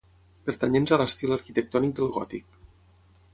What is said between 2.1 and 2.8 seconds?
gòtic.